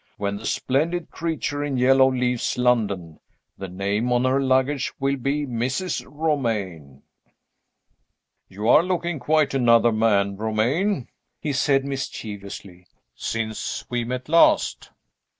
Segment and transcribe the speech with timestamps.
[0.17, 3.19] When the splendid creature in yellow leaves London,
[3.59, 6.03] the name on her luggage will be Mrs.
[6.09, 7.03] Romayne."
[8.47, 11.07] "You are looking quite another man, Romayne!"
[11.39, 14.89] he said mischievously, "since we met last."